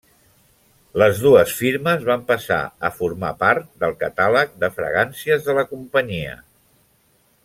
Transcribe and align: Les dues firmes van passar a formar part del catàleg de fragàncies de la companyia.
Les 1.01 1.19
dues 1.25 1.51
firmes 1.57 2.07
van 2.07 2.23
passar 2.31 2.57
a 2.89 2.91
formar 3.01 3.31
part 3.45 3.69
del 3.83 3.93
catàleg 4.05 4.57
de 4.65 4.71
fragàncies 4.79 5.49
de 5.51 5.57
la 5.59 5.67
companyia. 5.75 6.33